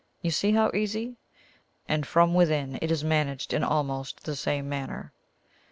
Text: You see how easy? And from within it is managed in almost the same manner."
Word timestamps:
You 0.23 0.31
see 0.31 0.51
how 0.53 0.71
easy? 0.73 1.17
And 1.87 2.07
from 2.07 2.33
within 2.33 2.79
it 2.81 2.89
is 2.89 3.03
managed 3.03 3.53
in 3.53 3.63
almost 3.63 4.23
the 4.23 4.35
same 4.35 4.67
manner." 4.67 5.13